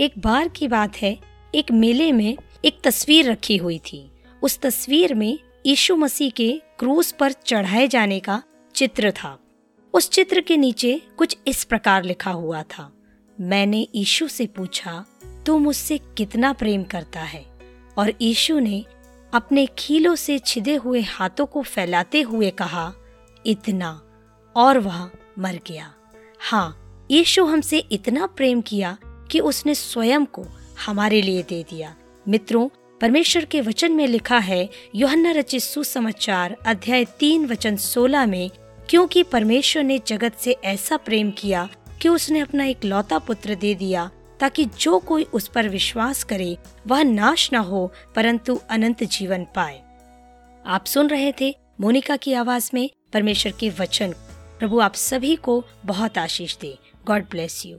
एक 0.00 0.12
बार 0.18 0.48
की 0.48 0.68
बात 0.68 0.96
है, 0.96 1.18
एक 1.54 1.72
मेले 1.72 2.12
में 2.12 2.36
एक 2.64 2.78
तस्वीर 2.84 3.30
रखी 3.30 3.56
हुई 3.56 3.78
थी। 3.78 4.10
उस 4.42 4.58
तस्वीर 4.58 5.14
में 5.14 5.38
यीशु 5.66 5.96
मसीह 5.96 6.30
के 6.30 6.62
क्रूस 6.78 7.12
पर 7.12 7.32
चढ़ाए 7.32 7.86
जाने 7.88 8.18
का 8.20 8.42
चित्र 8.74 9.10
था। 9.12 9.38
उस 9.94 10.10
चित्र 10.10 10.40
के 10.40 10.56
नीचे 10.56 11.02
कुछ 11.16 11.36
इस 11.46 11.64
प्रकार 11.64 12.02
लिखा 12.04 12.30
हुआ 12.30 12.62
था, 12.62 12.90
मैंने 13.40 13.88
यीशु 13.94 14.28
से 14.28 14.46
पूछा, 14.46 15.04
तू 15.46 15.58
मुझसे 15.58 15.98
कितना 15.98 16.52
प्रेम 16.52 16.82
करता 16.84 17.20
है? 17.20 17.46
और 17.98 18.12
यीशु 18.20 18.58
ने 18.58 18.84
अपने 19.34 19.66
खीलों 19.78 20.14
से 20.14 20.38
छिदे 20.38 20.74
हुए 20.74 21.02
हाथों 21.02 21.46
को 21.46 21.62
फैलाते 21.62 22.22
हुए 22.22 22.50
कहा, 22.50 22.92
इतना। 23.46 24.00
और 24.56 24.78
वह 24.78 25.10
मर 25.38 25.58
गया। 25.66 25.94
हाँ 26.38 26.80
यीशु 27.10 27.44
हमसे 27.44 27.78
इतना 27.78 28.26
प्रेम 28.26 28.60
किया 28.60 28.96
कि 29.30 29.40
उसने 29.40 29.74
स्वयं 29.74 30.24
को 30.24 30.46
हमारे 30.86 31.22
लिए 31.22 31.42
दे 31.42 31.62
दिया। 31.62 31.96
मित्रों, 32.28 32.68
परमेश्वर 33.00 33.44
के 33.44 33.60
वचन 33.60 33.92
में 33.92 34.06
लिखा 34.06 34.38
है, 34.38 34.70
योहन्ना 34.94 35.30
रचित 35.30 35.62
सुसमाचार 35.62 36.56
अध्याय 36.66 37.04
तीन, 37.04 37.46
वचन 37.46 37.76
सोलह 37.76 38.26
में, 38.26 38.50
क्योंकि 38.88 39.22
परमेश्वर 39.22 39.82
ने 39.82 40.00
जगत 40.06 40.34
से 40.34 40.52
ऐसा 40.52 40.96
प्रेम 40.96 41.30
किया 41.30 41.68
कि 42.02 42.08
उसने 42.08 42.40
अपना 42.40 42.64
एक 42.64 42.84
लौता 42.84 43.18
पुत्र 43.18 43.54
दे 43.54 43.74
दिया, 43.74 44.10
ताकि 44.40 44.64
जो 44.64 44.98
कोई 44.98 45.24
उस 45.24 45.48
पर 45.48 45.68
विश्वास 45.68 46.24
करे, 46.24 46.56
वह 46.86 47.02
नाश 47.02 47.52
न 47.52 47.56
हो, 47.56 47.92
परंतु 48.16 48.60
अनंत 48.70 49.04
जीवन 49.04 49.44
पाए। 49.44 49.82
आप 50.66 50.84
सुन 50.86 51.08
रहे 51.08 51.32
थे 51.40 51.56
मोनिका 51.80 52.16
की 52.16 52.32
आवाज़ 52.32 52.70
में 52.74 52.90
परमेश्वर 53.12 53.52
के 53.60 53.70
वचन। 53.70 54.12
प्रभु 54.58 54.80
आप 54.80 54.94
सभी 54.94 55.36
को 55.36 55.64
बहुत 55.86 56.18
आशीष 56.18 56.56
दे। 56.56 56.78
God 57.06 57.24
bless 57.30 57.66
you 57.66 57.78